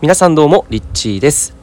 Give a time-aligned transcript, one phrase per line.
[0.00, 1.57] 皆さんどうもリッチーです。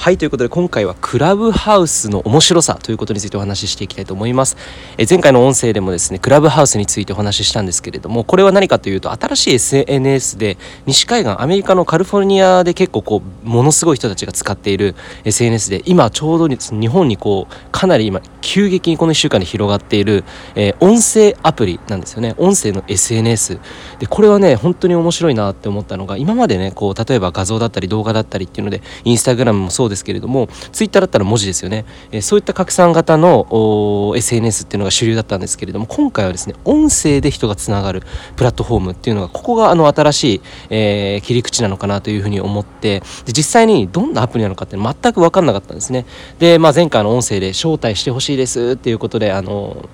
[0.00, 4.56] はいということで今回はクラブハウスの面白さということについてお話ししていきたいと思います。
[4.96, 10.56] え前回の音声でもですねクラブハウスについてお話ししたんですけれどもこれは何かというと新しい SNS で
[10.86, 14.94] 西海岸アメリカのカリフォルニアで結構こうものすごい人たちが使っている
[15.24, 20.24] SNS で今ちょうど日本にこうかなり今急激にこの1週間で広がっている、
[20.54, 22.34] え、音声アプリなんですよね。
[22.38, 23.60] 音声の SNS
[23.98, 38.02] でこれはね本当に面白いなって思ったのが今までねこう例えば画像だったり動画だったりっていうのでインスタグラムもそうですけれどもツイッターだったら文字ですよね、えー、そういった拡散型の SNS っていうのが主流だったんですけれども今回はですね音声で人がつながる
[38.36, 40.40] プラットフォームっていうのがここがあの新しい、
[40.70, 46.06] えー、切り口なのかなというふうに思ってで実際にどんなアプリなのかって全く分かんなかったんですね。
[46.38, 49.88] で、まあ、前回の音声で招待してほしいですっていうことであの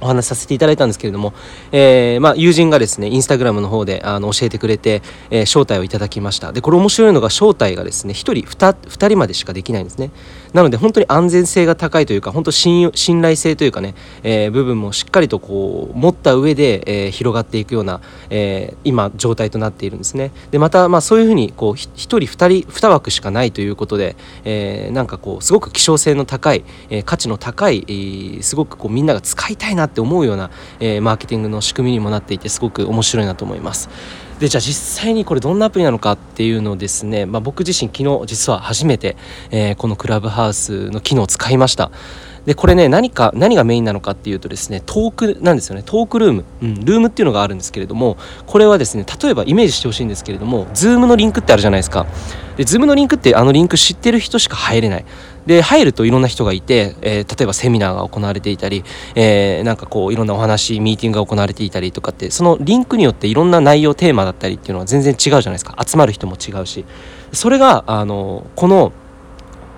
[0.00, 1.32] お話しさせていただいたんですけれども、
[1.72, 6.52] えー、まあ、友人がですねインスタグラムの方であの教えてくれて、えー、招待をいただきました。
[6.52, 10.10] でこれ面白いのが招待がですね1人 2, 2人までしかできないんですね。
[10.52, 20.30] なので本当に安全性が高いというか本当信信頼性というかね、えー、部分もしっかりとこう持った上で、え広がっていくような、え今状態となっているんですね。
[20.50, 27.84] でまたまあそういうふうにこう1人2人2枠しかないということで、えなんかこうすごく希少性の高い、え価値の高い、
[28.38, 30.50] えすごくこうみんなが使いたいなって思うような、
[30.80, 33.88] えー、マーケティングの仕組みにもなっていてすごく面白いなと思います。
[34.38, 39.16] でじゃあ実際にこれどんなアプリなのかっていうのをですね、まあ、僕自身昨日実は初めて、
[39.50, 41.90] えー、このクラブハウスの機能を使いました。
[42.48, 52.06] でこれね何か何がメインなのかっていうとですねトークなんですよねトークルーム、うん、ルームっていうのがあるんですけれどもこれはですね例えばイメージしてほしいんですけれども Zoom のリンクってあるじゃないですか。
[52.56, 55.04] で Zoom のリンクってあのリンク知ってる人しか入れない。
[55.44, 58.82] で入るといろんな人がいて、えー、例えばセミナーが行われていたり、
[59.14, 65.76] えー、なんかこういろんなお話ミーティングが行われていたりとかってそのリンクによっていろんな内容テーマだったりっていうのは全然違うじゃないですか。
[65.86, 66.86] 集まる人も違うし。
[67.32, 68.92] それがあのこの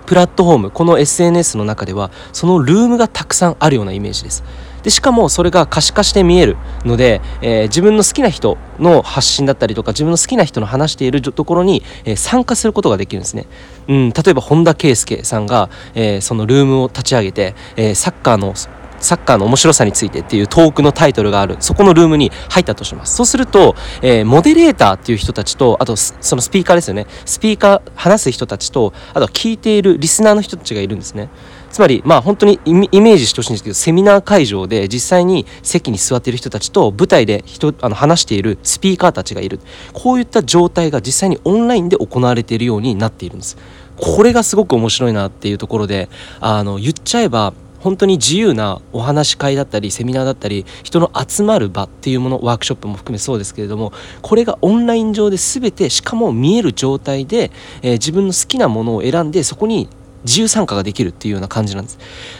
[0.05, 4.43] プラットフォームこの SNS の中ではそのルームがたくさんあるようなイメージです。
[4.83, 13.45] でしかもそれが可視化して見えるので、えー、自分の好きな人の発信だったりとか自分の好きな人の話しているところに、えー、参加することができるんですね、
[13.87, 18.55] うん、例えば本田圭佑さんが、えー、そのルームを立ち上げて、えサッカーの
[19.01, 21.57] サッカーの面白さについてっていうトークのタイトルがある。
[21.59, 23.15] そこのルームに入ったとします。
[23.15, 27.07] そうすると、えー、モデレーターっていう人たちとあとそのスピーカーですよね。
[27.25, 31.29] スピーカー話す人たちとあとは聞いているリスナーの人たちがいるんですね。
[31.71, 39.59] つまりまあ本当にイメージしてほしいんですけどセミナー会場で実際に席に座っている人たちと舞台で人あの話しているスピーカーたちがいる。
[39.93, 43.57] こういった状態が実際にオンラインで行われているようになっているんです。
[43.97, 59.89] これがすごく面白いなっていうところであの言っちゃえば本当に自由なお話し会だったりセミナーだったり人の集まる場っていうものワークショップも含めそうですけれどもこれがオンライン上で全てしかも見える状態で、えー、自分の好きなものを選んでそこに
[60.23, 61.97] 自由参加ができるっていうような感じなんです。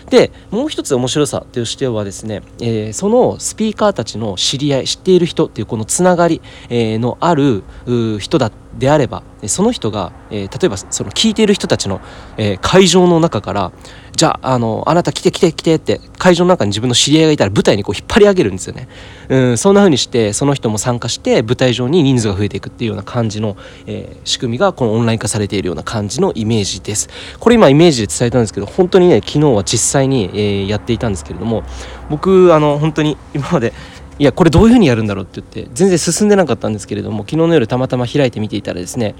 [0.09, 7.63] でもう一つ面白さとしてはですね、えー、そのスピーカーたちの知り合い知っている人っていうこのつながり、えー、のある
[8.19, 11.99] 人だっであればその人が、えー、例えばその聞いている人たちの、
[12.37, 13.71] えー、会場の中から
[14.15, 18.87] じゃああのあなた来て来て来てって会場の中に自分の知り合いがいたら舞台にこう引っ張り上げるんですよね、
[19.29, 27.09] うん、そんな風にしてその人も参加して舞台上に人数が増えていくっていうような感じの、えー、仕組みがこのオンライン化されているような感じのイメージです。
[27.39, 31.63] これ今イメージで伝えたんですけど本当にね昨日は実際に、え、やっていたんですけれども
[32.09, 33.73] 僕あの本当に今まで
[34.21, 39.15] いやこれどういうふうにやるんだろうって言って全然進んでなかったんですけれども昨日の夜たまたま開いてみていたらですね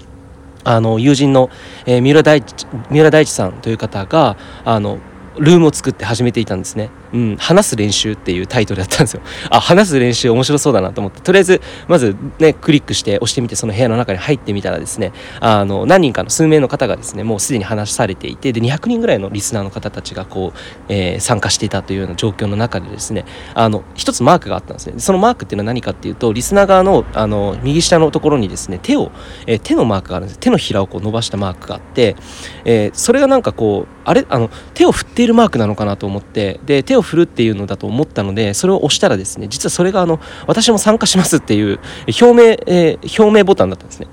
[0.62, 1.50] あの友人の、
[1.86, 5.00] えー、三浦大地三浦大地さんという方があの
[5.40, 6.90] ルームを作って始めていたんですね。
[7.12, 9.22] うん、話す練習っていうタイトルだったんですよ。
[9.50, 20.58] あ、話す練習面白そうだなと思って、とりあえず、まずね、クリックして押してみて、その部屋の中に入ってみたらですね、あの、何人かの数名の方がですね、もうすでに話されていて、で、200人ぐらいのリスナーの方たちがこう、
[20.88, 23.24] えー、参加していたというような状況の中でですね、
[23.54, 24.94] あの、一つマークがあったんですね。
[24.98, 29.10] そのマークっていうのは何かっていうと、リスナー側の、あの、右下のところにですね、手を、
[29.46, 30.40] えー、手のマークがあるんです。
[30.40, 32.16] 手のひらをこう伸ばしたマークがあって、
[32.64, 34.26] えー、それがなんかこう、あれ？
[34.28, 41.80] あの手を振っているマークなのかなと思ってで手を振るっていうのだと思ったのでそれを押したらですね実はそれがあの私も参加しますっていう
[42.20, 44.06] 表明、えー、表明ボタンだったんですね。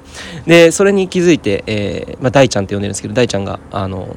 [0.45, 4.15] でそれに気づいて、えーまあ、大ちゃんって呼んでるんですけど大ちゃんがあの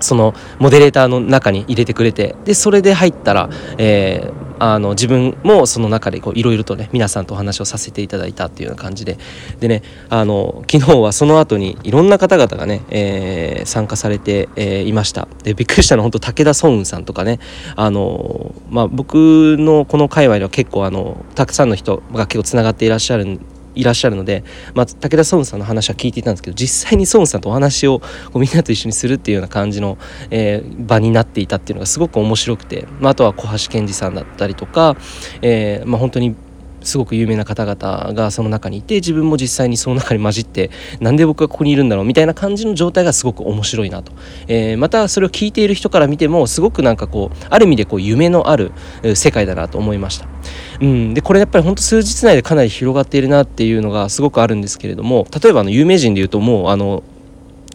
[0.00, 9.18] そのモデレーターの中に入れてくれてでそれで入ったら、えー、あの自分もその中でいろいろとね皆さんとお話をさせていただいたっていうような感じで。
[9.60, 15.28] でねあの昨日はその後にいろんな方々がね、えー、参加されて、えー、いました。
[15.42, 17.38] でびっくりしたのは本当武田壮雲さんとかね。
[17.76, 23.40] あの、まあ、僕のこの界隈では結構あのたくさんの人が結構つながっていらっしゃる
[23.78, 24.44] いらっしゃるので、
[24.74, 29.98] まあ、武田壮雲さんの話は聞いていたんですけど実際に壮雲さんとお話をこうみんなと一緒にするっていうような感じの、
[30.30, 34.96] えー、場になっていたっていうのがすごく面白くて、まあ、あとは小橋健二さんだったりとか、
[35.42, 36.34] えーまあ、本当に
[36.82, 40.70] すごく有名な方々がその中にいて自分も実際にその中に混じって
[41.00, 44.12] なんで僕がここにいるんだろうみたいな感じの状態がすごく面白いなと、
[44.46, 48.72] えー、またそれを聞いている人から見てもすごくなんかこうある意味でこう夢のある
[49.14, 50.37] 世界だなと思いました。
[50.80, 57.02] うん、でこれやっぱり本当数日内でかなり広がっているなっていうのがすごくあるんですけれども例えばあの有名人でいうともうあの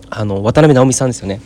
[0.09, 1.41] あの渡辺直美さんですよね。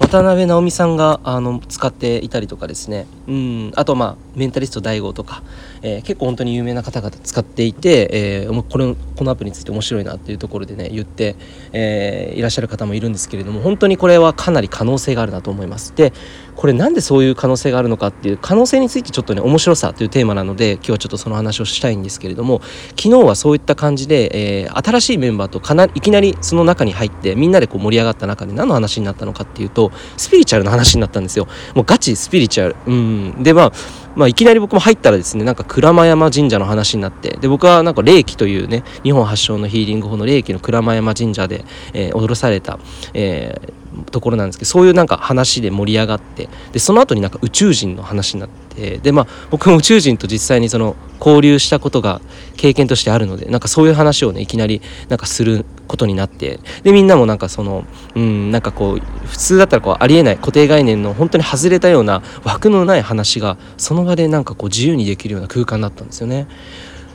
[0.00, 3.06] 渡辺直美さんがあの使っていたりとかですね。
[3.28, 3.72] うん。
[3.76, 5.42] あとまあメンタリスト DAIGO とか、
[5.82, 11.36] えー、結構本当に有名な方々使っていて、えー、これこのアプリについて面白いなっていうところでね言って、
[11.72, 15.94] えー、いらっしゃる方もいるんですけれども本当にこれはかなり可能性があるなと思います。
[15.94, 16.14] で
[16.60, 22.60] これなんでそういう可能性があるのかっていう可能性についてちょっとね面白さというテーマなので今日はちょっとその話をしたいんですけれども
[22.90, 31.48] 昨日はそういった感じで、えー、新しいメンバーとかないきなりその中に入ってみんなでこう盛り上がった中で何の話になったのかっていうとスピリチュアルの話になったんですよ。
[31.74, 32.76] もうガチスピリチュアル。
[32.86, 33.42] うん。
[33.42, 33.72] でまあ
[34.16, 41.64] まあ、いきなり僕も入ったらですねなんか鞍馬山神社の話になってで僕はなんか霊気というね日本発祥のヒーリング法の霊気の鞍馬山神社で、
[41.94, 42.80] えー、踊らされた、
[43.14, 43.72] えー、
[44.10, 52.20] ところなんですけどそういうなんか話で盛り上がってでその後になんか宇宙人の話になってでまあ僕も宇宙人と実際にその交流したことが
[52.56, 57.84] 経験としてあるのでなんかそういう話をねいきなりなんかすることになってでみんなもなんかその
[58.14, 66.46] うんなんかこう普通だったらこうありえない固定概念の本当に外れたような枠のない話がその場でなんかこう自由にできるような空間だったんですよね。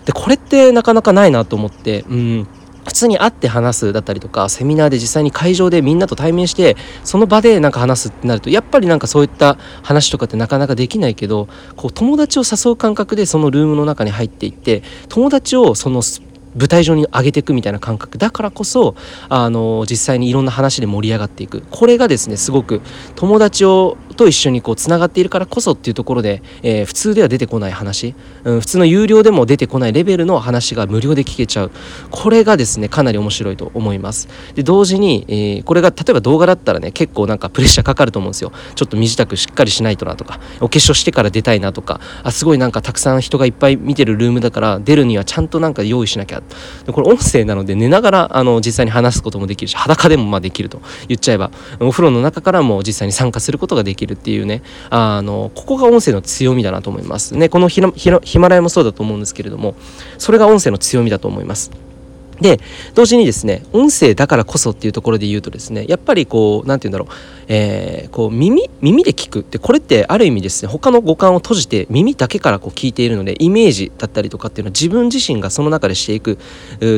[0.06, 2.48] でこれってなかなかないなと思ってうん
[2.86, 16.02] 普通に会って話すだったりとかセミナーで実際に会場でみんなと対面してその場でなんか話すってなるとやっぱりなんかそういった話とかってなかなかできないけどこう友達を誘う感覚でそのルームの中に入っていって友達をその
[16.56, 18.18] 舞台上に上げていくみたいな感覚。
[18.18, 18.96] だからこそ
[19.28, 21.64] あの実際にいろんな話で盛り上がっていく。
[21.70, 22.82] これがですねすごく
[23.16, 31.72] 友達をと一緒にこうつながっているからこそっていうところで、えー、普通では出てこない話、うん、普通の有料でも出てこないレベルの話が無料で聞けちゃう。
[32.12, 34.28] これがですねかなり面白いと思います。
[34.56, 38.52] で同時に、えー、これが例えば動画だったらね結構なんかプレッシャーかかると思うんですよ。
[38.76, 42.00] ちょっと身支度しっかりしないとなとかお化粧してから出たいなとか。
[42.24, 46.42] あすごいなんかたくさん人がいっぱい見てるルームだから出るにはちゃんとなんか用意しなきゃ。
[46.86, 54.05] でこれ音声なので寝ながらあの実際に話すこともできるし裸でもまあできると言っちゃえばお風呂の中からも実際に参加することができる。
[54.14, 59.76] っていうねあのここが音声の強みだなと思いますねこのヒマラヤもそうだと思うんですけれども
[60.18, 61.85] それが音声の強みだと思います。
[62.42, 62.60] で
[62.94, 76.38] 同時にですね音声だからこそっていうところで言うとですねやっぱりこう何て言うんだろうえー、こう耳耳で聞くってこれってある意味ですね他の五感を閉じて耳だけからこう聞いているのでイメージだったりとかっていうのは自分自身がその中でしていく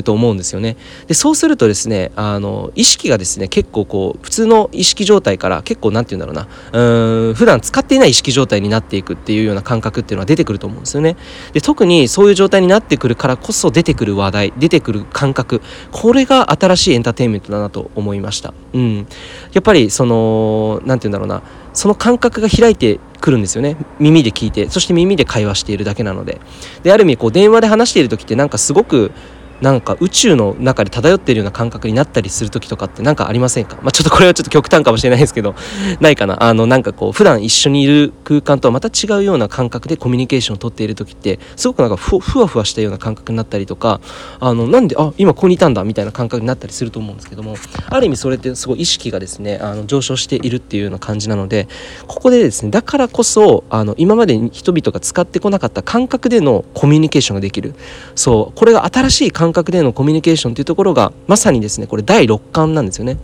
[0.03, 0.77] と思うんですよね。
[1.07, 11.17] でそうするとですねあの意識がですね結構こう普通の意識状態から結構何て言うんだろうなうん普段使っていない意識状態になっていくっていうような感覚っていうのは出てくると思うんですよね。
[11.53, 15.61] で特にそういう状態になってくるからこそ出てくる話題出てくる感感覚。
[15.91, 18.53] これが新しいエンターテインメントだなと思いました。
[18.73, 19.07] うん、
[19.53, 21.41] やっぱりその何て言うんだろうな。
[21.73, 23.77] その感覚が開いてくるんですよね。
[23.99, 24.69] 耳で聞いて。
[24.69, 26.39] そして耳で会話しているだけなので。
[26.83, 29.11] である意味こう電話で話している時ってなんかすごく
[29.61, 35.55] なんか宇宙の中で漂っているような感覚になったりする時とかって何かありませんか、 まあ、ちょっとこれはちょっと極端かもしれないですけど
[35.99, 36.43] ないかな？
[36.43, 43.99] あのなんかこう普段一緒にいる空間とはまた違うような感覚でコミュニケーションをとっている時ってすごくなんかふふわふわしたような感覚になったりとか
[44.39, 47.55] あのなんであ今ここにいたんだみたいな感覚になったりすると思うんですけども
[47.89, 51.67] ある意味それってすごい意識がですねあの上昇しているっていうような感じなので
[52.07, 57.73] ここでですねだからこそあの今まで人々が使ってこなかった感覚でのコミュニケーションができる。
[58.15, 63.17] そうこれが新しい感感覚でのコミュニケーションというところがまさにですねこれ第6巻なんですよね。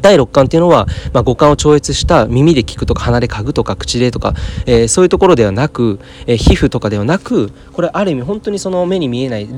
[0.00, 4.34] 第六感っていうのは、まあ、五感を超越した耳で聞くとか鼻で嗅ぐとか口でとか、
[4.66, 9.48] えー、そういうところではなく、えー、皮膚とかではなくこれある意味本当にその目に見えない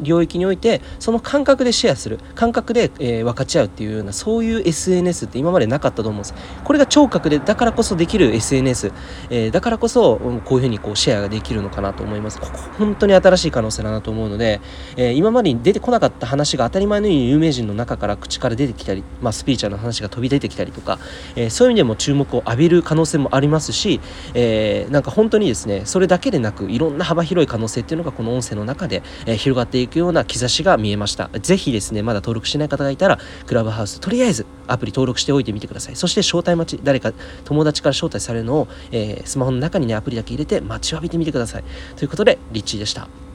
[0.00, 6.34] 領域においてその感覚でシェアする感覚で、えー、分かち合うっていうようなそういう SNS って今までなかったと思うんです。
[6.64, 8.92] これが聴覚でだからこそできる SNS、
[9.30, 12.40] えー、だからこそこういうふうにこうシェアができるのかなと思います。
[12.40, 14.60] ここ本当に新しい可能性だなと思うので、
[14.96, 20.98] えー、今までに出てこなかった話が当たり前のように有名人の中から口から出てきたり、まあ、スピーチャーの話話が飛び出てきたりとか、
[21.36, 24.00] えー、そういう意味でも注目を浴びる可能性もありますし、
[24.34, 31.30] えー、なんか本当にですねそれだけでなくいろんな幅広い可能性っていうのがこの音声の中で、えー、広がっていくような兆しが見えました。
[31.40, 35.96] ぜひですねまだ登録してない方がいたらクラブハウスとりあえずアプリ登録しておいてみてください。
[35.96, 37.12] そして招待待ち誰か
[37.44, 41.64] 友達から招待されるのを、えー、スマホの中にねアプリだけ入れて待ちわびてみてください。
[41.96, 43.27] ということでリッチーでした。